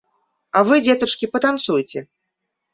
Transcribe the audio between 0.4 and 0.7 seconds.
А